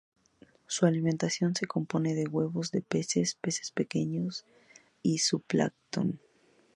Su 0.65 0.87
alimentación 0.87 1.55
se 1.55 1.67
compone 1.67 2.15
de 2.15 2.25
huevos 2.25 2.71
de 2.71 2.81
peces, 2.81 3.35
peces 3.35 3.69
pequeños 3.69 4.45
y 5.03 5.19
zooplancton. 5.19 6.19